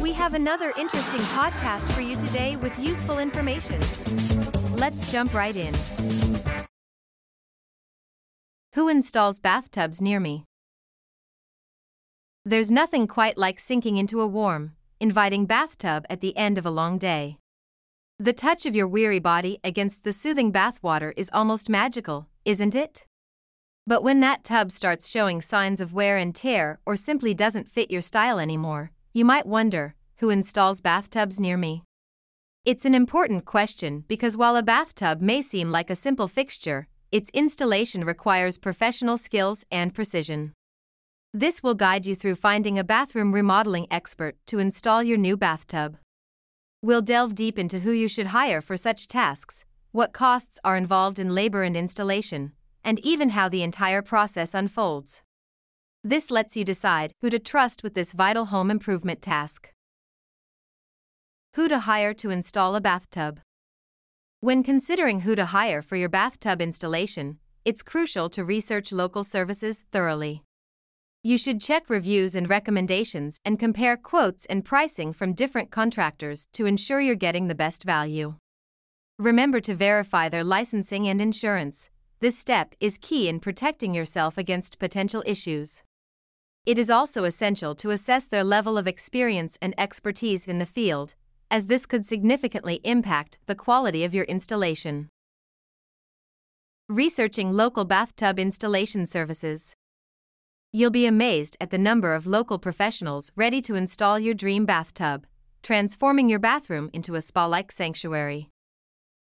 We 0.00 0.12
have 0.12 0.34
another 0.34 0.72
interesting 0.78 1.20
podcast 1.20 1.90
for 1.92 2.00
you 2.00 2.14
today 2.16 2.56
with 2.56 2.78
useful 2.78 3.18
information. 3.18 3.80
Let's 4.76 5.10
jump 5.10 5.34
right 5.34 5.56
in. 5.56 5.74
Who 8.74 8.88
installs 8.88 9.40
bathtubs 9.40 10.00
near 10.00 10.20
me? 10.20 10.44
There's 12.44 12.70
nothing 12.70 13.06
quite 13.06 13.36
like 13.36 13.60
sinking 13.60 13.96
into 13.96 14.20
a 14.20 14.26
warm, 14.26 14.72
inviting 15.00 15.46
bathtub 15.46 16.06
at 16.08 16.20
the 16.20 16.36
end 16.36 16.58
of 16.58 16.64
a 16.64 16.70
long 16.70 16.96
day. 16.96 17.38
The 18.18 18.32
touch 18.32 18.66
of 18.66 18.74
your 18.74 18.88
weary 18.88 19.18
body 19.18 19.58
against 19.62 20.02
the 20.04 20.12
soothing 20.12 20.52
bathwater 20.52 21.12
is 21.16 21.30
almost 21.32 21.68
magical, 21.68 22.26
isn't 22.44 22.74
it? 22.74 23.04
But 23.86 24.02
when 24.02 24.20
that 24.20 24.44
tub 24.44 24.70
starts 24.70 25.08
showing 25.08 25.40
signs 25.40 25.80
of 25.80 25.92
wear 25.92 26.16
and 26.16 26.34
tear 26.34 26.78
or 26.84 26.96
simply 26.96 27.34
doesn't 27.34 27.70
fit 27.70 27.90
your 27.90 28.02
style 28.02 28.38
anymore, 28.38 28.92
you 29.18 29.24
might 29.24 29.46
wonder 29.46 29.96
who 30.18 30.30
installs 30.30 30.80
bathtubs 30.80 31.40
near 31.40 31.56
me? 31.56 31.82
It's 32.64 32.84
an 32.84 32.94
important 32.94 33.44
question 33.44 34.04
because 34.06 34.36
while 34.36 34.54
a 34.54 34.62
bathtub 34.62 35.20
may 35.20 35.42
seem 35.42 35.72
like 35.72 35.90
a 35.90 35.96
simple 35.96 36.28
fixture, 36.28 36.86
its 37.10 37.28
installation 37.34 38.04
requires 38.04 38.58
professional 38.58 39.18
skills 39.18 39.64
and 39.72 39.92
precision. 39.92 40.52
This 41.34 41.64
will 41.64 41.74
guide 41.74 42.06
you 42.06 42.14
through 42.14 42.36
finding 42.36 42.78
a 42.78 42.84
bathroom 42.84 43.32
remodeling 43.32 43.88
expert 43.90 44.36
to 44.46 44.60
install 44.60 45.02
your 45.02 45.18
new 45.18 45.36
bathtub. 45.36 45.96
We'll 46.80 47.02
delve 47.02 47.34
deep 47.34 47.58
into 47.58 47.80
who 47.80 47.90
you 47.90 48.06
should 48.06 48.28
hire 48.28 48.60
for 48.60 48.76
such 48.76 49.08
tasks, 49.08 49.64
what 49.90 50.12
costs 50.12 50.60
are 50.62 50.76
involved 50.76 51.18
in 51.18 51.34
labor 51.34 51.64
and 51.64 51.76
installation, 51.76 52.52
and 52.84 53.00
even 53.00 53.30
how 53.30 53.48
the 53.48 53.64
entire 53.64 54.00
process 54.00 54.54
unfolds. 54.54 55.22
This 56.04 56.30
lets 56.30 56.56
you 56.56 56.64
decide 56.64 57.12
who 57.20 57.28
to 57.28 57.38
trust 57.38 57.82
with 57.82 57.94
this 57.94 58.12
vital 58.12 58.46
home 58.46 58.70
improvement 58.70 59.20
task. 59.20 59.70
Who 61.54 61.66
to 61.68 61.80
hire 61.80 62.14
to 62.14 62.30
install 62.30 62.76
a 62.76 62.80
bathtub. 62.80 63.40
When 64.40 64.62
considering 64.62 65.20
who 65.20 65.34
to 65.34 65.46
hire 65.46 65.82
for 65.82 65.96
your 65.96 66.08
bathtub 66.08 66.62
installation, 66.62 67.38
it's 67.64 67.82
crucial 67.82 68.30
to 68.30 68.44
research 68.44 68.92
local 68.92 69.24
services 69.24 69.82
thoroughly. 69.90 70.44
You 71.24 71.36
should 71.36 71.60
check 71.60 71.90
reviews 71.90 72.36
and 72.36 72.48
recommendations 72.48 73.40
and 73.44 73.58
compare 73.58 73.96
quotes 73.96 74.44
and 74.46 74.64
pricing 74.64 75.12
from 75.12 75.32
different 75.32 75.72
contractors 75.72 76.46
to 76.52 76.66
ensure 76.66 77.00
you're 77.00 77.16
getting 77.16 77.48
the 77.48 77.56
best 77.56 77.82
value. 77.82 78.36
Remember 79.18 79.58
to 79.60 79.74
verify 79.74 80.28
their 80.28 80.44
licensing 80.44 81.08
and 81.08 81.20
insurance. 81.20 81.90
This 82.20 82.38
step 82.38 82.76
is 82.78 82.98
key 83.00 83.28
in 83.28 83.40
protecting 83.40 83.94
yourself 83.94 84.38
against 84.38 84.78
potential 84.78 85.24
issues. 85.26 85.82
It 86.68 86.78
is 86.78 86.90
also 86.90 87.24
essential 87.24 87.74
to 87.76 87.92
assess 87.92 88.26
their 88.26 88.44
level 88.44 88.76
of 88.76 88.86
experience 88.86 89.56
and 89.62 89.72
expertise 89.78 90.46
in 90.46 90.58
the 90.58 90.66
field, 90.66 91.14
as 91.50 91.64
this 91.64 91.86
could 91.86 92.04
significantly 92.04 92.82
impact 92.84 93.38
the 93.46 93.54
quality 93.54 94.04
of 94.04 94.12
your 94.12 94.26
installation. 94.26 95.08
Researching 96.86 97.52
local 97.52 97.86
bathtub 97.86 98.38
installation 98.38 99.06
services. 99.06 99.72
You'll 100.70 100.90
be 100.90 101.06
amazed 101.06 101.56
at 101.58 101.70
the 101.70 101.78
number 101.78 102.12
of 102.14 102.26
local 102.26 102.58
professionals 102.58 103.32
ready 103.34 103.62
to 103.62 103.74
install 103.74 104.18
your 104.18 104.34
dream 104.34 104.66
bathtub, 104.66 105.26
transforming 105.62 106.28
your 106.28 106.38
bathroom 106.38 106.90
into 106.92 107.14
a 107.14 107.22
spa 107.22 107.46
like 107.46 107.72
sanctuary. 107.72 108.50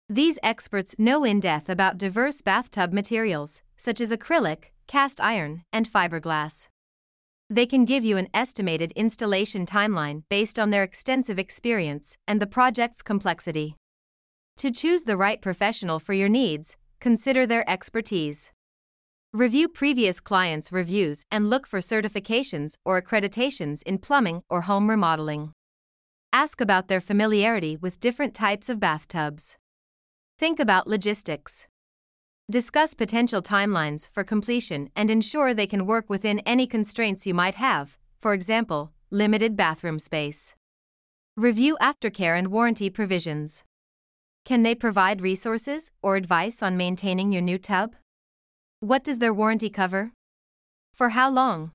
These 0.10 0.38
experts 0.44 0.96
know 0.98 1.24
in 1.24 1.40
depth 1.40 1.70
about 1.70 1.98
diverse 1.98 2.42
bathtub 2.42 2.92
materials, 2.92 3.62
such 3.78 4.02
as 4.02 4.12
acrylic, 4.12 4.74
cast 4.86 5.22
iron, 5.22 5.64
and 5.72 5.90
fiberglass. 5.90 6.68
They 7.50 7.66
can 7.66 7.86
give 7.86 8.04
you 8.04 8.18
an 8.18 8.28
estimated 8.34 8.92
installation 8.92 9.66
timeline 9.66 10.24
based 10.30 10.60
on 10.60 10.70
their 10.70 10.84
extensive 10.84 11.40
experience 11.40 12.18
and 12.28 12.42
the 12.42 12.48
project's 12.48 13.02
complexity. 13.02 13.78
To 14.58 14.70
choose 14.70 15.04
the 15.04 15.16
right 15.16 15.42
professional 15.42 16.00
for 16.00 16.14
your 16.14 16.28
needs, 16.28 16.76
consider 17.00 17.46
their 17.46 17.70
expertise. 17.70 18.52
Review 19.32 19.70
previous 19.70 20.20
clients' 20.20 20.72
reviews 20.72 21.24
and 21.32 21.50
look 21.50 21.68
for 21.68 21.80
certifications 21.80 22.74
or 22.84 23.02
accreditations 23.02 23.82
in 23.84 24.00
plumbing 24.00 24.42
or 24.50 24.62
home 24.62 24.90
remodeling. 24.90 25.54
Ask 26.34 26.60
about 26.60 26.90
their 26.90 27.00
familiarity 27.00 27.78
with 27.78 28.00
different 28.02 28.34
types 28.34 28.68
of 28.68 28.80
bathtubs. 28.80 29.56
Think 30.38 30.60
about 30.60 30.88
logistics. 30.88 31.68
Discuss 32.50 32.94
potential 32.94 33.42
timelines 33.42 34.08
for 34.10 34.24
completion 34.24 34.90
and 34.96 35.12
ensure 35.12 35.54
they 35.54 35.68
can 35.68 35.86
work 35.86 36.10
within 36.10 36.40
any 36.40 36.66
constraints 36.66 37.28
you 37.28 37.34
might 37.34 37.56
have, 37.56 37.98
for 38.22 38.34
example, 38.34 38.94
limited 39.12 39.58
bathroom 39.58 40.00
space. 40.00 40.56
Review 41.36 41.78
aftercare 41.82 42.40
and 42.40 42.48
warranty 42.48 42.90
provisions. 42.90 43.66
Can 44.46 44.64
they 44.64 44.76
provide 44.76 45.20
resources 45.20 45.92
or 46.02 46.16
advice 46.16 46.64
on 46.64 46.78
maintaining 46.78 47.34
your 47.34 47.42
new 47.42 47.58
tub? 47.58 47.98
What 48.80 49.04
does 49.04 49.20
their 49.20 49.34
warranty 49.34 49.70
cover? 49.70 50.14
For 50.94 51.10
how 51.10 51.30
long? 51.30 51.72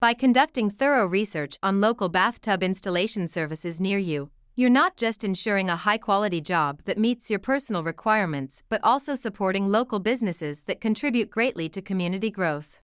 By 0.00 0.12
conducting 0.12 0.70
thorough 0.70 1.06
research 1.06 1.56
on 1.62 1.80
local 1.80 2.08
bathtub 2.08 2.64
installation 2.64 3.28
services 3.28 3.80
near 3.80 3.98
you, 3.98 4.30
you're 4.56 4.70
not 4.70 4.96
just 4.96 5.24
ensuring 5.24 5.68
a 5.68 5.76
high 5.76 5.98
quality 5.98 6.40
job 6.40 6.82
that 6.84 6.96
meets 6.96 7.28
your 7.28 7.40
personal 7.40 7.82
requirements, 7.82 8.62
but 8.68 8.80
also 8.84 9.14
supporting 9.14 9.66
local 9.66 9.98
businesses 9.98 10.62
that 10.62 10.80
contribute 10.80 11.28
greatly 11.28 11.68
to 11.68 11.82
community 11.82 12.30
growth. 12.30 12.80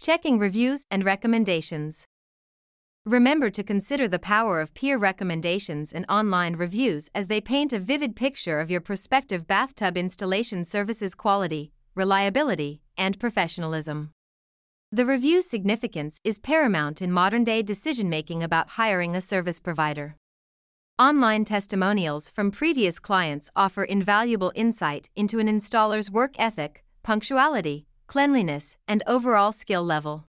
Checking 0.00 0.38
reviews 0.38 0.86
and 0.90 1.04
recommendations. 1.04 2.06
Remember 3.04 3.50
to 3.50 3.62
consider 3.62 4.08
the 4.08 4.18
power 4.18 4.60
of 4.60 4.72
peer 4.74 4.96
recommendations 4.96 5.92
and 5.92 6.06
online 6.08 6.56
reviews 6.56 7.10
as 7.14 7.26
they 7.26 7.40
paint 7.40 7.72
a 7.72 7.78
vivid 7.78 8.16
picture 8.16 8.60
of 8.60 8.70
your 8.70 8.80
prospective 8.80 9.46
bathtub 9.46 9.98
installation 9.98 10.64
services 10.64 11.14
quality, 11.14 11.72
reliability, 11.94 12.80
and 12.96 13.20
professionalism. 13.20 14.12
The 14.94 15.06
review's 15.06 15.48
significance 15.48 16.20
is 16.22 16.38
paramount 16.38 17.00
in 17.00 17.10
modern 17.10 17.44
day 17.44 17.62
decision 17.62 18.10
making 18.10 18.42
about 18.42 18.76
hiring 18.76 19.16
a 19.16 19.22
service 19.22 19.58
provider. 19.58 20.16
Online 20.98 21.46
testimonials 21.46 22.28
from 22.28 22.50
previous 22.50 22.98
clients 22.98 23.48
offer 23.56 23.84
invaluable 23.84 24.52
insight 24.54 25.08
into 25.16 25.38
an 25.38 25.48
installer's 25.48 26.10
work 26.10 26.34
ethic, 26.38 26.84
punctuality, 27.02 27.86
cleanliness, 28.06 28.76
and 28.86 29.02
overall 29.06 29.50
skill 29.50 29.82
level. 29.82 30.26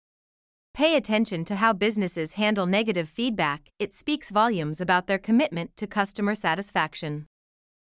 Pay 0.75 0.95
attention 0.95 1.43
to 1.47 1.57
how 1.57 1.73
businesses 1.73 2.33
handle 2.33 2.67
negative 2.67 3.09
feedback, 3.09 3.71
it 3.79 3.95
speaks 3.95 4.29
volumes 4.29 4.79
about 4.79 5.07
their 5.07 5.19
commitment 5.19 5.75
to 5.79 5.87
customer 5.87 6.35
satisfaction. 6.35 7.25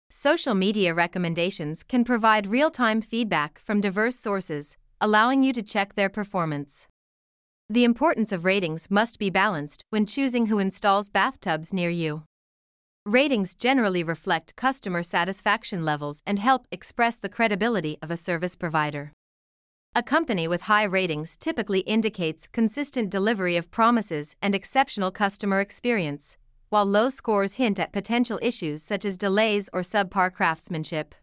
Social 0.08 0.54
media 0.54 0.94
recommendations 0.94 1.82
can 1.82 2.04
provide 2.04 2.46
real 2.46 2.70
time 2.70 3.02
feedback 3.02 3.58
from 3.58 3.82
diverse 3.82 4.16
sources, 4.16 4.78
allowing 5.04 5.42
you 5.42 5.52
to 5.52 5.62
check 5.62 5.96
their 5.96 6.08
performance. 6.08 6.88
The 7.68 7.84
importance 7.84 8.32
of 8.32 8.46
ratings 8.46 8.90
must 8.90 9.18
be 9.18 9.28
balanced 9.28 9.84
when 9.90 10.06
choosing 10.06 10.46
who 10.46 10.58
installs 10.58 11.10
bathtubs 11.10 11.74
near 11.74 11.90
you. 11.90 12.22
Ratings 13.04 13.54
generally 13.54 14.02
reflect 14.02 14.56
customer 14.56 15.02
satisfaction 15.02 15.84
levels 15.84 16.22
and 16.24 16.38
help 16.38 16.66
express 16.72 17.18
the 17.18 17.28
credibility 17.28 17.98
of 18.00 18.10
a 18.10 18.16
service 18.16 18.56
provider. 18.56 19.12
A 19.94 20.02
company 20.02 20.48
with 20.48 20.62
high 20.72 20.84
ratings 20.84 21.36
typically 21.36 21.80
indicates 21.80 22.48
consistent 22.50 23.10
delivery 23.10 23.58
of 23.58 23.70
promises 23.70 24.36
and 24.40 24.54
exceptional 24.54 25.10
customer 25.10 25.60
experience, 25.60 26.38
while 26.70 26.86
low 26.86 27.10
scores 27.10 27.56
hint 27.56 27.78
at 27.78 27.92
potential 27.92 28.38
issues 28.40 28.82
such 28.82 29.04
as 29.04 29.18
delays 29.18 29.68
or 29.70 29.82
subpar 29.82 30.32
craftsmanship. 30.32 31.14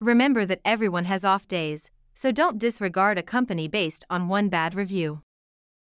Remember 0.00 0.46
that 0.46 0.60
everyone 0.64 1.06
has 1.06 1.24
off 1.24 1.48
days, 1.48 1.90
so 2.14 2.32
don't 2.32 2.58
disregard 2.58 3.18
a 3.18 3.22
company 3.22 3.68
based 3.68 4.04
on 4.10 4.28
one 4.28 4.48
bad 4.48 4.74
review. 4.74 5.22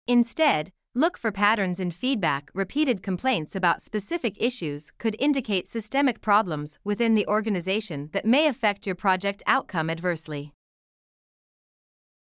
Instead, 0.06 0.72
look 0.94 1.18
for 1.18 1.30
patterns 1.30 1.78
in 1.78 1.90
feedback. 1.90 2.50
Repeated 2.54 3.02
complaints 3.02 3.54
about 3.54 3.82
specific 3.82 4.34
issues 4.38 4.92
could 4.98 5.16
indicate 5.18 5.68
systemic 5.68 6.20
problems 6.20 6.78
within 6.84 7.14
the 7.14 7.26
organization 7.26 8.08
that 8.12 8.24
may 8.24 8.46
affect 8.46 8.86
your 8.86 8.94
project 8.94 9.42
outcome 9.46 9.90
adversely. 9.90 10.52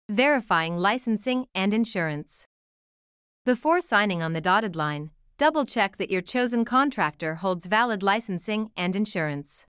Verifying 0.10 0.78
licensing 0.78 1.48
and 1.56 1.74
insurance. 1.74 2.46
Before 3.46 3.82
signing 3.82 4.22
on 4.22 4.34
the 4.34 4.42
dotted 4.42 4.76
line, 4.76 5.12
double 5.38 5.66
check 5.66 5.98
that 5.98 6.12
your 6.12 6.22
chosen 6.22 6.64
contractor 6.64 7.36
holds 7.36 7.66
valid 7.66 8.04
licensing 8.04 8.70
and 8.78 8.96
insurance. 8.96 9.66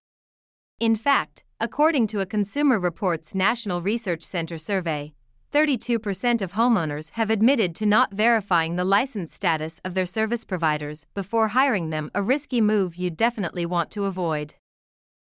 In 0.79 0.97
fact, 0.97 1.45
according 1.63 2.09
to 2.09 2.19
a 2.19 2.27
Consumer 2.27 2.77
Reports 2.77 3.37
National 3.37 3.81
Research 3.81 4.25
Center 4.25 4.59
survey, 4.59 5.15
32% 5.53 6.43
of 6.43 6.55
homeowners 6.55 7.13
have 7.13 7.31
admitted 7.31 7.77
to 7.77 7.87
not 7.87 8.13
verifying 8.13 8.75
the 8.75 8.85
license 8.85 9.33
status 9.33 9.81
of 9.85 9.95
their 9.95 10.05
service 10.05 10.45
providers 10.45 11.07
before 11.15 11.49
hiring 11.49 11.91
them, 11.91 12.11
a 12.17 12.23
risky 12.23 12.61
move 12.61 12.97
you 12.97 13.11
definitely 13.11 13.65
want 13.65 13.93
to 13.93 14.07
avoid. 14.07 14.55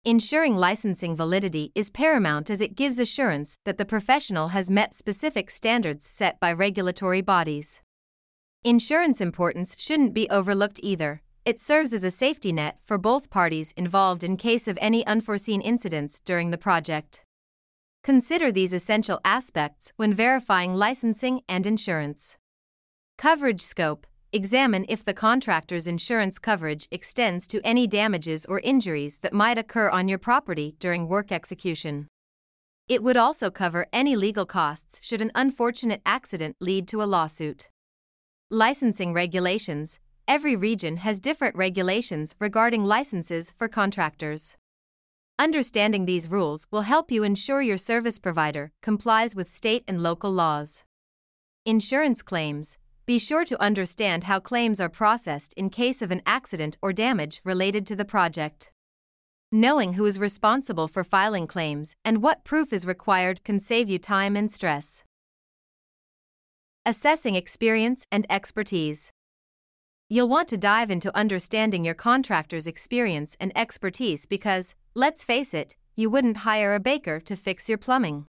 Ensuring 0.03 0.57
licensing 0.57 1.15
validity 1.15 1.71
is 1.75 1.89
paramount 1.89 2.49
as 2.49 2.59
it 2.59 2.75
gives 2.75 2.99
assurance 2.99 3.57
that 3.63 3.77
the 3.77 3.85
professional 3.85 4.49
has 4.49 4.69
met 4.69 4.93
specific 4.93 5.49
standards 5.49 6.05
set 6.05 6.41
by 6.41 6.51
regulatory 6.51 7.21
bodies. 7.21 7.79
Insurance 8.65 9.21
importance 9.21 9.77
shouldn't 9.79 10.13
be 10.13 10.29
overlooked 10.29 10.81
either. 10.83 11.21
It 11.47 11.61
serves 11.61 11.93
as 11.93 12.03
a 12.03 12.11
safety 12.11 12.51
net 12.51 12.77
for 12.83 12.97
both 12.97 13.29
parties 13.29 13.71
involved 13.77 14.21
in 14.21 14.35
case 14.35 14.67
of 14.67 14.77
any 14.81 15.07
unforeseen 15.07 15.61
incidents 15.61 16.19
during 16.25 16.51
the 16.51 16.57
project. 16.57 17.23
Consider 18.03 18.51
these 18.51 18.73
essential 18.73 19.21
aspects 19.23 19.93
when 19.95 20.13
verifying 20.13 20.75
licensing 20.75 21.39
and 21.47 21.65
insurance. 21.65 22.35
Coverage 23.17 23.61
scope 23.61 24.05
Examine 24.33 24.85
if 24.89 25.05
the 25.05 25.13
contractor's 25.13 25.87
insurance 25.87 26.37
coverage 26.37 26.85
extends 26.91 27.47
to 27.47 27.61
any 27.63 27.87
damages 27.87 28.43
or 28.43 28.59
injuries 28.59 29.19
that 29.19 29.31
might 29.31 29.57
occur 29.57 29.89
on 29.89 30.09
your 30.09 30.19
property 30.19 30.75
during 30.81 31.07
work 31.07 31.31
execution. 31.31 32.09
It 32.89 33.01
would 33.01 33.15
also 33.15 33.49
cover 33.49 33.87
any 33.93 34.17
legal 34.17 34.45
costs 34.45 34.99
should 35.01 35.21
an 35.21 35.31
unfortunate 35.33 36.01
accident 36.05 36.57
lead 36.59 36.89
to 36.89 37.01
a 37.01 37.05
lawsuit. 37.05 37.69
Licensing 38.49 39.13
regulations 39.13 39.97
Every 40.27 40.57
region 40.57 40.97
has 40.97 41.21
different 41.21 41.55
regulations 41.55 42.35
regarding 42.37 42.83
licenses 42.83 43.53
for 43.55 43.69
contractors. 43.69 44.57
Understanding 45.39 46.03
these 46.03 46.29
rules 46.29 46.67
will 46.69 46.81
help 46.81 47.11
you 47.11 47.23
ensure 47.23 47.61
your 47.61 47.77
service 47.77 48.19
provider 48.19 48.73
complies 48.81 49.35
with 49.35 49.49
state 49.49 49.85
and 49.87 50.03
local 50.03 50.29
laws. 50.29 50.83
Insurance 51.65 52.21
claims 52.21 52.77
Be 53.05 53.17
sure 53.17 53.45
to 53.45 53.61
understand 53.61 54.25
how 54.25 54.41
claims 54.41 54.81
are 54.81 54.89
processed 54.89 55.53
in 55.53 55.69
case 55.69 56.01
of 56.01 56.11
an 56.11 56.21
accident 56.25 56.77
or 56.81 56.91
damage 56.91 57.39
related 57.45 57.87
to 57.87 57.95
the 57.95 58.03
project. 58.03 58.69
Knowing 59.49 59.93
who 59.93 60.05
is 60.05 60.19
responsible 60.19 60.89
for 60.89 61.05
filing 61.05 61.47
claims 61.47 61.95
and 62.03 62.21
what 62.21 62.43
proof 62.43 62.73
is 62.73 62.85
required 62.85 63.45
can 63.45 63.61
save 63.61 63.89
you 63.89 63.97
time 63.97 64.35
and 64.35 64.51
stress. 64.51 65.05
Assessing 66.85 67.35
experience 67.35 68.05
and 68.11 68.25
expertise. 68.29 69.13
You'll 70.09 70.29
want 70.29 70.47
to 70.49 70.57
dive 70.57 70.89
into 70.89 71.15
understanding 71.17 71.83
your 71.83 71.93
contractor's 71.93 72.65
experience 72.65 73.35
and 73.41 73.51
expertise 73.57 74.25
because, 74.25 74.73
let's 74.93 75.21
face 75.21 75.53
it, 75.53 75.75
you 75.97 76.09
wouldn't 76.09 76.37
hire 76.37 76.73
a 76.73 76.79
baker 76.79 77.19
to 77.19 77.35
fix 77.35 77.67
your 77.67 77.77
plumbing. 77.77 78.25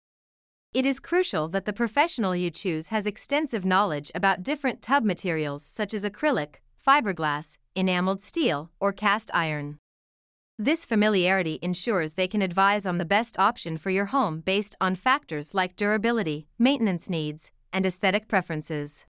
It 0.72 0.86
is 0.86 1.00
crucial 1.00 1.48
that 1.48 1.66
the 1.66 1.74
professional 1.74 2.36
you 2.36 2.52
choose 2.52 2.90
has 2.90 3.08
extensive 3.08 3.66
knowledge 3.66 4.12
about 4.14 4.44
different 4.44 4.84
tub 4.84 5.04
materials 5.04 5.66
such 5.66 5.96
as 5.96 6.04
acrylic, 6.04 6.58
fiberglass, 6.86 7.58
enameled 7.76 8.22
steel, 8.22 8.70
or 8.80 8.94
cast 8.94 9.32
iron. 9.34 9.80
This 10.60 10.86
familiarity 10.86 11.58
ensures 11.64 12.14
they 12.14 12.28
can 12.28 12.44
advise 12.44 12.86
on 12.86 13.00
the 13.00 13.06
best 13.06 13.40
option 13.40 13.80
for 13.80 13.90
your 13.90 14.06
home 14.06 14.42
based 14.42 14.76
on 14.80 14.94
factors 14.94 15.56
like 15.56 15.76
durability, 15.76 16.48
maintenance 16.60 17.10
needs, 17.10 17.52
and 17.72 17.84
aesthetic 17.84 18.28
preferences. 18.28 19.06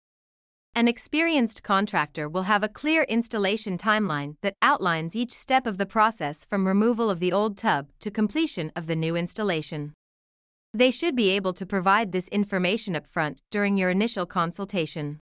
An 0.75 0.87
experienced 0.87 1.61
contractor 1.63 2.29
will 2.29 2.43
have 2.43 2.63
a 2.63 2.69
clear 2.69 3.03
installation 3.03 3.77
timeline 3.77 4.35
that 4.41 4.55
outlines 4.61 5.15
each 5.15 5.33
step 5.33 5.67
of 5.67 5.77
the 5.77 5.85
process 5.85 6.45
from 6.45 6.67
removal 6.67 7.09
of 7.09 7.19
the 7.19 7.33
old 7.33 7.57
tub 7.57 7.87
to 7.99 8.09
completion 8.11 8.71
of 8.75 8.87
the 8.87 8.95
new 8.95 9.15
installation. 9.15 9.93
They 10.73 10.91
should 10.91 11.15
be 11.15 11.31
able 11.31 11.53
to 11.53 11.65
provide 11.65 12.11
this 12.11 12.27
information 12.29 12.93
upfront 12.93 13.39
during 13.49 13.75
your 13.75 13.89
initial 13.89 14.25
consultation. 14.25 15.19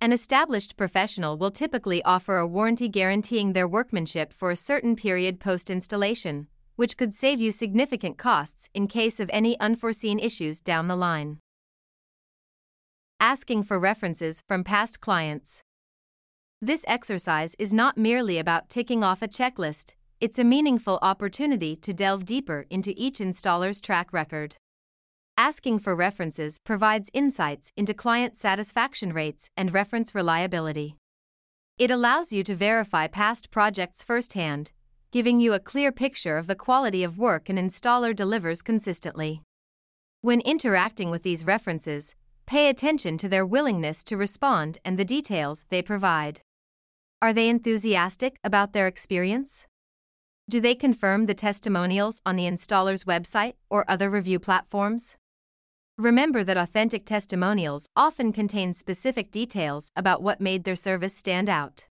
An 0.00 0.12
established 0.12 0.76
professional 0.76 1.36
will 1.38 1.50
typically 1.50 2.02
offer 2.04 2.36
a 2.36 2.46
warranty 2.46 2.88
guaranteeing 2.88 3.54
their 3.54 3.66
workmanship 3.66 4.32
for 4.32 4.50
a 4.50 4.56
certain 4.56 4.94
period 4.94 5.40
post 5.40 5.70
installation, 5.70 6.46
which 6.76 6.96
could 6.96 7.14
save 7.14 7.40
you 7.40 7.50
significant 7.50 8.16
costs 8.16 8.68
in 8.74 8.86
case 8.86 9.18
of 9.18 9.28
any 9.32 9.58
unforeseen 9.58 10.20
issues 10.20 10.60
down 10.60 10.86
the 10.86 10.94
line. 10.94 11.38
Asking 13.20 13.64
for 13.64 13.80
references 13.80 14.44
from 14.46 14.62
past 14.62 15.00
clients. 15.00 15.64
This 16.62 16.84
exercise 16.86 17.56
is 17.58 17.72
not 17.72 17.98
merely 17.98 18.38
about 18.38 18.68
ticking 18.68 19.02
off 19.02 19.22
a 19.22 19.26
checklist, 19.26 19.94
it's 20.20 20.38
a 20.38 20.44
meaningful 20.44 21.00
opportunity 21.02 21.74
to 21.74 21.92
delve 21.92 22.24
deeper 22.24 22.64
into 22.70 22.94
each 22.96 23.18
installer's 23.18 23.80
track 23.80 24.12
record. 24.12 24.54
Asking 25.36 25.80
for 25.80 25.96
references 25.96 26.60
provides 26.60 27.10
insights 27.12 27.72
into 27.76 27.92
client 27.92 28.36
satisfaction 28.36 29.12
rates 29.12 29.50
and 29.56 29.74
reference 29.74 30.14
reliability. 30.14 30.94
It 31.76 31.90
allows 31.90 32.32
you 32.32 32.44
to 32.44 32.54
verify 32.54 33.08
past 33.08 33.50
projects 33.50 34.04
firsthand, 34.04 34.70
giving 35.10 35.40
you 35.40 35.54
a 35.54 35.60
clear 35.60 35.90
picture 35.90 36.38
of 36.38 36.46
the 36.46 36.54
quality 36.54 37.02
of 37.02 37.18
work 37.18 37.48
an 37.48 37.56
installer 37.56 38.14
delivers 38.14 38.62
consistently. 38.62 39.42
When 40.20 40.40
interacting 40.42 41.10
with 41.10 41.24
these 41.24 41.44
references, 41.44 42.14
Pay 42.48 42.70
attention 42.70 43.18
to 43.18 43.28
their 43.28 43.44
willingness 43.44 44.02
to 44.04 44.16
respond 44.16 44.78
and 44.82 44.98
the 44.98 45.04
details 45.04 45.66
they 45.68 45.82
provide. 45.82 46.40
Are 47.20 47.34
they 47.34 47.46
enthusiastic 47.50 48.38
about 48.42 48.72
their 48.72 48.86
experience? 48.86 49.66
Do 50.48 50.58
they 50.58 50.74
confirm 50.74 51.26
the 51.26 51.34
testimonials 51.34 52.22
on 52.24 52.36
the 52.36 52.46
installer's 52.46 53.04
website 53.04 53.56
or 53.68 53.84
other 53.86 54.08
review 54.08 54.38
platforms? 54.38 55.14
Remember 55.98 56.42
that 56.42 56.56
authentic 56.56 57.04
testimonials 57.04 57.86
often 57.94 58.32
contain 58.32 58.72
specific 58.72 59.30
details 59.30 59.90
about 59.94 60.22
what 60.22 60.40
made 60.40 60.64
their 60.64 60.74
service 60.74 61.14
stand 61.14 61.50
out. 61.50 61.86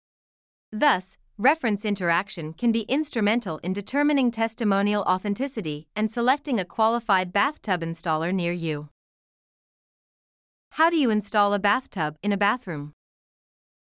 Thus, 0.71 1.17
reference 1.39 1.87
interaction 1.87 2.53
can 2.53 2.73
be 2.73 2.83
instrumental 2.91 3.57
in 3.63 3.73
determining 3.73 4.31
testimonial 4.31 5.03
authenticity 5.05 5.87
and 5.97 6.11
selecting 6.11 6.61
a 6.61 6.67
qualified 6.67 7.33
bathtub 7.33 7.81
installer 7.81 8.35
near 8.35 8.53
you. 8.53 8.91
How 10.77 10.89
do 10.89 10.97
you 10.97 11.11
install 11.11 11.53
a 11.53 11.59
bathtub 11.59 12.17
in 12.23 12.33
a 12.33 12.39
bathroom? 12.39 12.95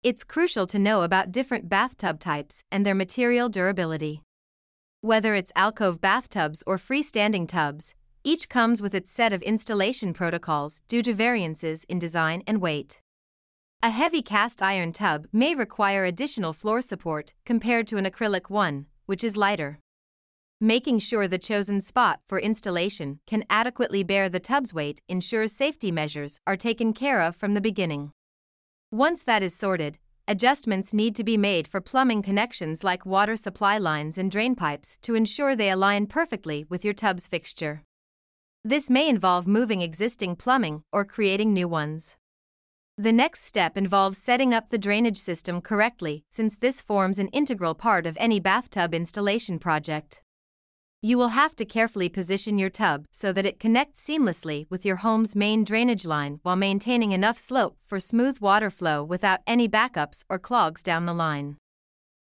It's 0.02 0.24
crucial 0.24 0.66
to 0.66 0.80
know 0.80 1.02
about 1.02 1.30
different 1.30 1.68
bathtub 1.68 2.18
types 2.18 2.64
and 2.72 2.84
their 2.84 2.92
material 2.92 3.48
durability. 3.48 4.22
Whether 5.00 5.36
it's 5.36 5.52
alcove 5.54 6.00
bathtubs 6.00 6.64
or 6.66 6.78
freestanding 6.78 7.46
tubs, 7.46 7.94
each 8.24 8.48
comes 8.48 8.82
with 8.82 8.96
its 8.96 9.12
set 9.12 9.32
of 9.32 9.42
installation 9.42 10.12
protocols 10.12 10.80
due 10.88 11.04
to 11.04 11.14
variances 11.14 11.84
in 11.84 12.00
design 12.00 12.42
and 12.48 12.60
weight. 12.60 12.98
A 13.80 13.90
heavy 13.90 14.20
cast 14.20 14.60
iron 14.60 14.92
tub 14.92 15.28
may 15.32 15.54
require 15.54 16.04
additional 16.04 16.52
floor 16.52 16.82
support 16.82 17.32
compared 17.44 17.86
to 17.86 17.96
an 17.96 18.06
acrylic 18.06 18.50
one, 18.50 18.86
which 19.06 19.22
is 19.22 19.36
lighter. 19.36 19.78
Making 20.64 21.00
sure 21.00 21.26
the 21.26 21.40
chosen 21.40 21.80
spot 21.80 22.20
for 22.28 22.38
installation 22.38 23.18
can 23.26 23.42
adequately 23.50 24.04
bear 24.04 24.28
the 24.28 24.38
tub's 24.38 24.72
weight 24.72 25.00
ensures 25.08 25.50
safety 25.50 25.90
measures 25.90 26.38
are 26.46 26.56
taken 26.56 26.92
care 26.92 27.20
of 27.20 27.34
from 27.34 27.54
the 27.54 27.60
beginning. 27.60 28.12
Once 28.92 29.24
that 29.24 29.42
is 29.42 29.56
sorted, 29.56 29.98
adjustments 30.28 30.94
need 30.94 31.16
to 31.16 31.24
be 31.24 31.36
made 31.36 31.66
for 31.66 31.80
plumbing 31.80 32.22
connections 32.22 32.84
like 32.84 33.04
water 33.04 33.34
supply 33.34 33.76
lines 33.76 34.16
and 34.16 34.30
drain 34.30 34.54
pipes 34.54 34.98
to 35.02 35.16
ensure 35.16 35.56
they 35.56 35.68
align 35.68 36.06
perfectly 36.06 36.64
with 36.68 36.84
your 36.84 36.94
tub's 36.94 37.26
fixture. 37.26 37.82
This 38.62 38.88
may 38.88 39.08
involve 39.08 39.48
moving 39.48 39.82
existing 39.82 40.36
plumbing 40.36 40.84
or 40.92 41.04
creating 41.04 41.52
new 41.52 41.66
ones. 41.66 42.14
The 42.96 43.10
next 43.10 43.42
step 43.42 43.76
involves 43.76 44.18
setting 44.18 44.54
up 44.54 44.70
the 44.70 44.78
drainage 44.78 45.18
system 45.18 45.60
correctly, 45.60 46.24
since 46.30 46.56
this 46.56 46.80
forms 46.80 47.18
an 47.18 47.26
integral 47.30 47.74
part 47.74 48.06
of 48.06 48.16
any 48.20 48.38
bathtub 48.38 48.94
installation 48.94 49.58
project. 49.58 50.21
You 51.04 51.18
will 51.18 51.30
have 51.30 51.56
to 51.56 51.64
carefully 51.64 52.08
position 52.08 52.58
your 52.58 52.70
tub 52.70 53.06
so 53.10 53.32
that 53.32 53.44
it 53.44 53.58
connects 53.58 54.06
seamlessly 54.06 54.66
with 54.70 54.86
your 54.86 54.96
home's 54.96 55.34
main 55.34 55.64
drainage 55.64 56.04
line 56.04 56.38
while 56.44 56.54
maintaining 56.54 57.10
enough 57.10 57.40
slope 57.40 57.76
for 57.84 57.98
smooth 57.98 58.38
water 58.38 58.70
flow 58.70 59.02
without 59.02 59.40
any 59.44 59.68
backups 59.68 60.22
or 60.30 60.38
clogs 60.38 60.80
down 60.80 61.04
the 61.04 61.12
line. 61.12 61.56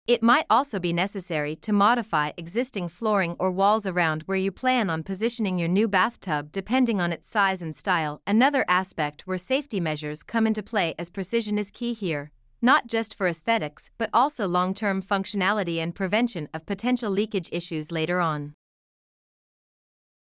It 0.06 0.22
might 0.22 0.46
also 0.48 0.78
be 0.78 0.92
necessary 0.92 1.56
to 1.56 1.72
modify 1.72 2.30
existing 2.36 2.90
flooring 2.90 3.34
or 3.40 3.50
walls 3.50 3.88
around 3.88 4.22
where 4.26 4.38
you 4.38 4.52
plan 4.52 4.88
on 4.88 5.02
positioning 5.02 5.58
your 5.58 5.68
new 5.68 5.88
bathtub 5.88 6.52
depending 6.52 7.00
on 7.00 7.12
its 7.12 7.28
size 7.28 7.60
and 7.62 7.74
style. 7.74 8.22
Another 8.24 8.64
aspect 8.68 9.22
where 9.26 9.36
safety 9.36 9.80
measures 9.80 10.22
come 10.22 10.46
into 10.46 10.62
play 10.62 10.94
as 10.96 11.10
precision 11.10 11.58
is 11.58 11.72
key 11.72 11.92
here, 11.92 12.30
not 12.62 12.86
just 12.86 13.16
for 13.16 13.26
aesthetics 13.26 13.90
but 13.98 14.10
also 14.14 14.46
long 14.46 14.74
term 14.74 15.02
functionality 15.02 15.78
and 15.78 15.92
prevention 15.96 16.48
of 16.54 16.66
potential 16.66 17.10
leakage 17.10 17.48
issues 17.50 17.90
later 17.90 18.20
on. 18.20 18.54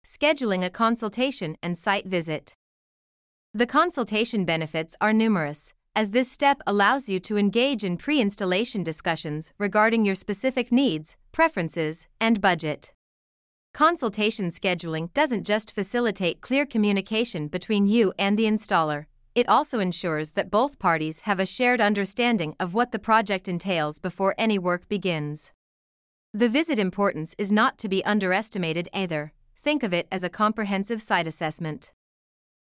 Scheduling 0.05 0.65
a 0.65 0.71
consultation 0.71 1.57
and 1.63 1.77
site 1.79 2.07
visit. 2.07 2.55
The 3.55 3.67
consultation 3.67 4.45
benefits 4.45 4.97
are 5.01 5.13
numerous, 5.13 5.75
as 5.95 6.11
this 6.11 6.31
step 6.31 6.61
allows 6.67 7.09
you 7.09 7.21
to 7.21 7.37
engage 7.37 7.85
in 7.85 7.97
pre 7.97 8.21
installation 8.21 8.83
discussions 8.83 9.53
regarding 9.59 10.05
your 10.05 10.15
specific 10.15 10.71
needs, 10.71 11.17
preferences, 11.33 12.07
and 12.21 12.41
budget. 12.41 12.93
Consultation 13.73 14.51
scheduling 14.51 15.13
doesn't 15.13 15.45
just 15.45 15.73
facilitate 15.73 16.41
clear 16.41 16.67
communication 16.67 17.49
between 17.49 17.87
you 17.87 18.13
and 18.19 18.39
the 18.39 18.45
installer, 18.45 19.07
it 19.35 19.49
also 19.49 19.79
ensures 19.79 20.33
that 20.33 20.51
both 20.51 20.79
parties 20.79 21.21
have 21.21 21.39
a 21.39 21.47
shared 21.47 21.81
understanding 21.81 22.57
of 22.59 22.75
what 22.75 22.91
the 22.91 22.99
project 22.99 23.47
entails 23.47 23.99
before 23.99 24.35
any 24.37 24.59
work 24.59 24.89
begins. 24.89 25.53
The 26.35 26.49
visit 26.49 26.79
importance 26.79 27.35
is 27.39 27.53
not 27.53 27.79
to 27.79 27.89
be 27.89 28.05
underestimated 28.05 28.89
either, 28.93 29.33
think 29.63 29.83
of 29.83 29.93
it 29.93 30.09
as 30.11 30.25
a 30.25 30.29
comprehensive 30.29 31.03
site 31.03 31.27
assessment. 31.27 31.93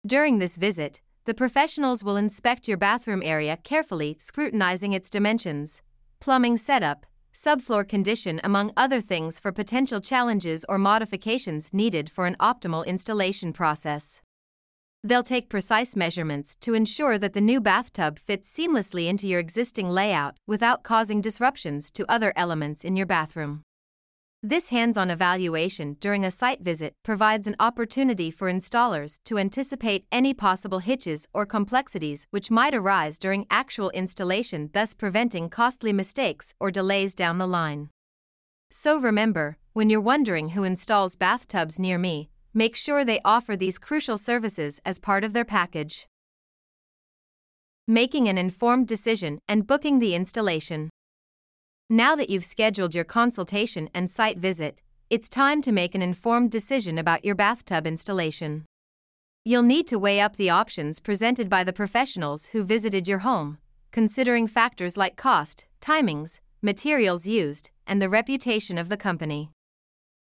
During 0.05 0.39
this 0.39 0.57
visit, 0.57 1.01
the 1.25 1.33
professionals 1.33 2.03
will 2.03 2.17
inspect 2.17 2.67
your 2.67 2.77
bathroom 2.77 3.21
area 3.23 3.57
carefully, 3.57 4.17
scrutinizing 4.19 4.93
its 4.93 5.09
dimensions, 5.09 5.81
plumbing 6.19 6.57
setup, 6.57 7.05
subfloor 7.33 7.87
condition, 7.87 8.41
among 8.43 8.71
other 8.75 8.99
things, 8.99 9.39
for 9.39 9.51
potential 9.51 10.01
challenges 10.01 10.65
or 10.67 10.77
modifications 10.77 11.71
needed 11.71 12.09
for 12.09 12.25
an 12.25 12.35
optimal 12.39 12.85
installation 12.85 13.53
process. 13.53 14.21
They'll 15.03 15.23
take 15.23 15.49
precise 15.49 15.95
measurements 15.95 16.55
to 16.61 16.73
ensure 16.73 17.17
that 17.17 17.33
the 17.33 17.41
new 17.41 17.59
bathtub 17.59 18.19
fits 18.19 18.51
seamlessly 18.51 19.07
into 19.07 19.27
your 19.27 19.39
existing 19.39 19.89
layout 19.89 20.37
without 20.45 20.83
causing 20.83 21.21
disruptions 21.21 21.89
to 21.91 22.11
other 22.11 22.33
elements 22.35 22.83
in 22.83 22.95
your 22.95 23.07
bathroom. 23.07 23.63
This 24.43 24.69
hands 24.69 24.97
on 24.97 25.11
evaluation 25.11 25.97
during 25.99 26.25
a 26.25 26.31
site 26.31 26.61
visit 26.61 26.95
provides 27.03 27.45
an 27.45 27.55
opportunity 27.59 28.31
for 28.31 28.51
installers 28.51 29.19
to 29.25 29.37
anticipate 29.37 30.07
any 30.11 30.33
possible 30.33 30.79
hitches 30.79 31.27
or 31.31 31.45
complexities 31.45 32.25
which 32.31 32.49
might 32.49 32.73
arise 32.73 33.19
during 33.19 33.45
actual 33.51 33.91
installation, 33.91 34.71
thus 34.73 34.95
preventing 34.95 35.47
costly 35.47 35.93
mistakes 35.93 36.55
or 36.59 36.71
delays 36.71 37.13
down 37.13 37.37
the 37.37 37.45
line. 37.45 37.91
So 38.71 38.97
remember, 38.97 39.57
when 39.73 39.91
you're 39.91 40.01
wondering 40.01 40.49
who 40.49 40.63
installs 40.63 41.15
bathtubs 41.15 41.77
near 41.77 41.99
me, 41.99 42.31
make 42.51 42.75
sure 42.75 43.05
they 43.05 43.19
offer 43.23 43.55
these 43.55 43.77
crucial 43.77 44.17
services 44.17 44.79
as 44.83 44.97
part 44.97 45.23
of 45.23 45.33
their 45.33 45.45
package. 45.45 46.07
Making 47.87 48.27
an 48.27 48.39
informed 48.39 48.87
decision 48.87 49.37
and 49.47 49.67
booking 49.67 49.99
the 49.99 50.15
installation. 50.15 50.89
Now 51.93 52.15
that 52.15 52.29
you've 52.29 52.45
scheduled 52.45 52.95
your 52.95 53.03
consultation 53.03 53.89
and 53.93 54.09
site 54.09 54.37
visit, 54.37 54.81
it's 55.09 55.27
time 55.27 55.61
to 55.63 55.73
make 55.73 55.93
an 55.93 56.01
informed 56.01 56.49
decision 56.49 56.97
about 56.97 57.25
your 57.25 57.35
bathtub 57.35 57.85
installation. 57.85 58.63
You'll 59.43 59.63
need 59.63 59.87
to 59.87 59.99
weigh 59.99 60.21
up 60.21 60.37
the 60.37 60.49
options 60.49 61.01
presented 61.01 61.49
by 61.49 61.65
the 61.65 61.73
professionals 61.73 62.45
who 62.53 62.63
visited 62.63 63.09
your 63.09 63.19
home, 63.19 63.57
considering 63.91 64.47
factors 64.47 64.95
like 64.95 65.17
cost, 65.17 65.65
timings, 65.81 66.39
materials 66.61 67.27
used, 67.27 67.71
and 67.85 68.01
the 68.01 68.07
reputation 68.07 68.77
of 68.77 68.87
the 68.87 68.95
company. 68.95 69.51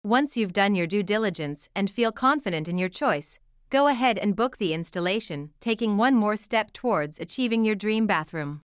Once 0.03 0.35
you've 0.35 0.51
done 0.51 0.75
your 0.75 0.85
due 0.85 1.01
diligence 1.01 1.69
and 1.73 1.89
feel 1.89 2.11
confident 2.11 2.67
in 2.67 2.77
your 2.77 2.89
choice, 2.89 3.39
go 3.69 3.87
ahead 3.87 4.17
and 4.17 4.35
book 4.35 4.57
the 4.57 4.73
installation, 4.73 5.51
taking 5.61 5.95
one 5.95 6.13
more 6.13 6.35
step 6.35 6.73
towards 6.73 7.19
achieving 7.19 7.63
your 7.63 7.75
dream 7.75 8.05
bathroom. 8.05 8.59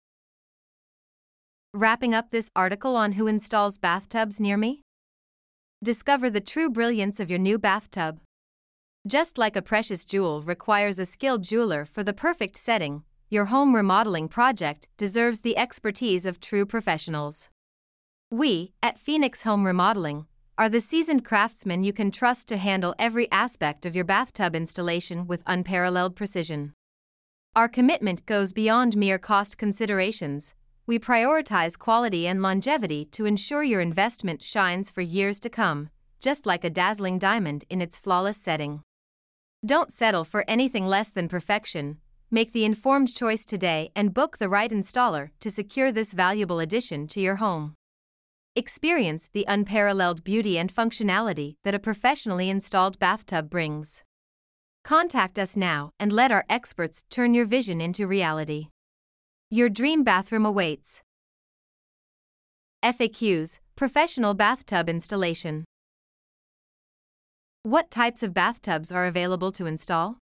Wrapping 1.78 2.16
up 2.16 2.32
this 2.32 2.50
article 2.56 2.96
on 2.96 3.12
who 3.12 3.28
installs 3.28 3.78
bathtubs 3.78 4.40
near 4.40 4.56
me? 4.56 4.80
Discover 5.84 6.30
the 6.30 6.40
true 6.40 6.70
brilliance 6.70 7.20
of 7.20 7.30
your 7.30 7.38
new 7.38 7.60
bathtub. 7.60 8.22
Just 9.06 9.38
like 9.38 9.58
a 9.58 9.62
precious 9.62 10.06
jewel 10.06 10.42
requires 10.42 11.00
a 11.00 11.06
skilled 11.06 11.44
jeweler 11.44 11.84
for 11.84 12.02
the 12.02 12.14
perfect 12.14 12.56
setting, 12.56 13.04
your 13.30 13.48
home 13.48 13.76
remodeling 13.76 14.30
project 14.30 14.88
deserves 14.96 15.42
the 15.42 15.58
expertise 15.58 16.26
of 16.26 16.40
true 16.40 16.66
professionals. 16.66 17.50
We, 18.32 18.72
at 18.82 18.98
Phoenix 18.98 19.42
Home 19.42 19.66
Remodeling, 19.66 20.28
are 20.58 20.70
the 20.70 20.80
seasoned 20.80 21.26
craftsmen 21.26 21.84
you 21.84 21.92
can 21.92 22.10
trust 22.10 22.48
to 22.48 22.56
handle 22.56 22.96
every 22.98 23.30
aspect 23.34 23.86
of 23.86 23.98
your 23.98 24.06
bathtub 24.06 24.56
installation 24.56 25.28
with 25.28 25.44
unparalleled 25.46 26.16
precision. 26.16 26.72
Our 27.54 27.68
commitment 27.68 28.26
goes 28.26 28.54
beyond 28.54 28.96
mere 28.96 29.20
cost 29.20 29.58
considerations. 29.58 30.54
We 30.88 31.00
prioritize 31.00 31.80
quality 31.80 32.28
and 32.28 32.44
longevity 32.44 33.06
to 33.06 33.26
ensure 33.26 33.64
your 33.64 33.82
investment 33.82 34.44
shines 34.44 34.92
for 34.92 35.02
years 35.02 35.40
to 35.40 35.50
come, 35.50 35.90
just 36.22 36.46
like 36.46 36.64
a 36.64 36.70
dazzling 36.70 37.18
diamond 37.18 37.66
in 37.72 37.82
its 37.82 37.98
flawless 37.98 38.38
setting. 38.38 38.84
Don't 39.66 39.92
settle 39.92 40.24
for 40.24 40.46
anything 40.48 40.86
less 40.86 41.10
than 41.10 41.28
perfection. 41.28 41.98
Make 42.30 42.54
the 42.54 42.66
informed 42.66 43.16
choice 43.16 43.46
today 43.46 43.92
and 43.96 44.14
book 44.14 44.38
the 44.38 44.48
right 44.48 44.70
installer 44.70 45.32
to 45.40 45.50
secure 45.50 45.92
this 45.92 46.14
valuable 46.14 46.60
addition 46.60 47.08
to 47.08 47.20
your 47.20 47.38
home. 47.38 47.74
Experience 48.56 49.28
the 49.34 49.46
unparalleled 49.48 50.24
beauty 50.24 50.60
and 50.60 50.72
functionality 50.74 51.56
that 51.64 51.74
a 51.74 51.80
professionally 51.80 52.48
installed 52.48 53.00
bathtub 53.00 53.50
brings. 53.50 54.04
Contact 54.84 55.40
us 55.40 55.58
now 55.58 55.90
and 56.00 56.14
let 56.14 56.32
our 56.32 56.46
experts 56.48 57.04
turn 57.10 57.34
your 57.34 57.46
vision 57.46 57.82
into 57.82 58.06
reality. 58.06 58.68
Your 59.52 59.70
dream 59.70 60.04
bathroom 60.04 60.44
awaits. 60.44 61.04
FAQs 62.84 63.60
Professional 63.76 64.34
Bathtub 64.34 64.90
Installation. 64.90 65.66
What 67.62 67.92
types 67.92 68.24
of 68.24 68.34
bathtubs 68.34 68.92
are 68.92 69.06
available 69.06 69.52
to 69.52 69.68
install? 69.68 70.18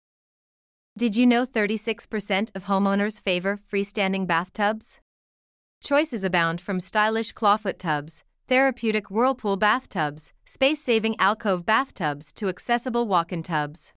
Did 0.98 1.14
you 1.14 1.24
know 1.24 1.46
36% 1.46 2.50
of 2.56 2.64
homeowners 2.64 3.22
favor 3.22 3.60
freestanding 3.72 4.26
bathtubs? 4.26 4.98
Choices 5.80 6.24
abound 6.24 6.60
from 6.60 6.80
stylish 6.80 7.32
clawfoot 7.32 7.78
tubs, 7.78 8.24
therapeutic 8.48 9.08
whirlpool 9.08 9.56
bathtubs, 9.56 10.32
space 10.44 10.82
saving 10.82 11.14
alcove 11.20 11.64
bathtubs 11.64 12.32
to 12.32 12.48
accessible 12.48 13.06
walk 13.06 13.32
in 13.32 13.44
tubs. 13.44 13.92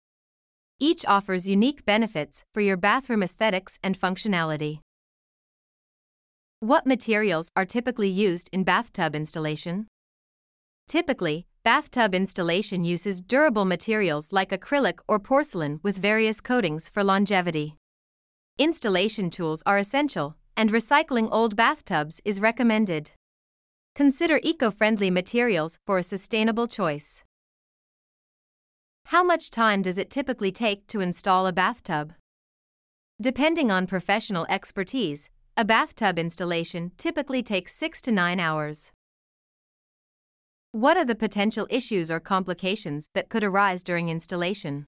Each 0.78 1.04
offers 1.04 1.48
unique 1.48 1.84
benefits 1.84 2.44
for 2.54 2.60
your 2.60 2.76
bathroom 2.76 3.24
aesthetics 3.24 3.80
and 3.82 3.98
functionality. 3.98 4.78
What 6.60 6.86
materials 6.86 7.50
are 7.54 7.66
typically 7.66 8.08
used 8.08 8.48
in 8.50 8.64
bathtub 8.64 9.14
installation? 9.14 9.88
Typically, 10.88 11.46
bathtub 11.64 12.14
installation 12.14 12.82
uses 12.82 13.20
durable 13.20 13.66
materials 13.66 14.28
like 14.32 14.52
acrylic 14.52 15.00
or 15.06 15.18
porcelain 15.18 15.80
with 15.82 15.98
various 15.98 16.40
coatings 16.40 16.88
for 16.88 17.04
longevity. 17.04 17.76
Installation 18.56 19.28
tools 19.28 19.62
are 19.66 19.76
essential, 19.76 20.34
and 20.56 20.72
recycling 20.72 21.28
old 21.30 21.56
bathtubs 21.56 22.22
is 22.24 22.40
recommended. 22.40 23.10
Consider 23.94 24.40
eco 24.42 24.70
friendly 24.70 25.10
materials 25.10 25.78
for 25.84 25.98
a 25.98 26.02
sustainable 26.02 26.66
choice. 26.66 27.22
How 29.04 29.22
much 29.22 29.50
time 29.50 29.82
does 29.82 29.98
it 29.98 30.08
typically 30.08 30.52
take 30.52 30.86
to 30.86 31.00
install 31.00 31.46
a 31.46 31.52
bathtub? 31.52 32.14
Depending 33.20 33.70
on 33.70 33.86
professional 33.86 34.46
expertise, 34.48 35.28
a 35.58 35.64
bathtub 35.64 36.18
installation 36.18 36.92
typically 36.98 37.42
takes 37.42 37.74
6 37.74 38.02
to 38.02 38.12
9 38.12 38.38
hours. 38.38 38.92
What 40.72 40.98
are 40.98 41.04
the 41.04 41.14
potential 41.14 41.66
issues 41.70 42.10
or 42.10 42.20
complications 42.20 43.08
that 43.14 43.30
could 43.30 43.42
arise 43.42 43.82
during 43.82 44.10
installation? 44.10 44.84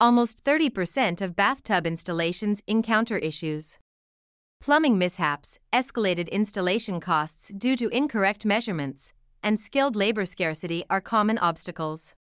Almost 0.00 0.42
30% 0.42 1.20
of 1.20 1.36
bathtub 1.36 1.86
installations 1.86 2.62
encounter 2.66 3.16
issues. 3.18 3.78
Plumbing 4.60 4.98
mishaps, 4.98 5.60
escalated 5.72 6.28
installation 6.32 6.98
costs 6.98 7.52
due 7.56 7.76
to 7.76 7.88
incorrect 7.90 8.44
measurements, 8.44 9.12
and 9.40 9.60
skilled 9.60 9.94
labor 9.94 10.24
scarcity 10.24 10.82
are 10.90 11.00
common 11.00 11.38
obstacles. 11.38 12.12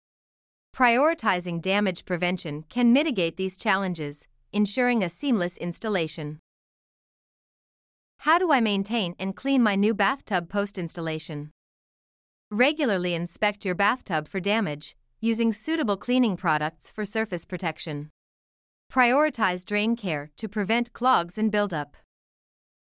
Prioritizing 0.76 1.62
damage 1.62 2.04
prevention 2.04 2.64
can 2.68 2.92
mitigate 2.92 3.38
these 3.38 3.56
challenges, 3.56 4.28
ensuring 4.52 5.02
a 5.02 5.08
seamless 5.08 5.56
installation. 5.56 6.40
How 8.22 8.38
do 8.38 8.50
I 8.50 8.60
maintain 8.60 9.14
and 9.18 9.37
clean 9.37 9.62
my 9.62 9.76
new 9.76 9.94
bathtub 9.94 10.48
post 10.48 10.76
installation? 10.76 11.50
Regularly 12.50 13.14
inspect 13.14 13.64
your 13.64 13.76
bathtub 13.76 14.26
for 14.26 14.40
damage, 14.40 14.96
using 15.20 15.52
suitable 15.52 15.96
cleaning 15.96 16.37
products 16.37 16.90
for 16.90 17.04
surface 17.04 17.44
protection. 17.44 18.10
Prioritize 18.92 19.64
drain 19.64 19.94
care 19.94 20.30
to 20.37 20.48
prevent 20.48 20.92
clogs 20.92 21.38
and 21.38 21.52
buildup. 21.52 21.96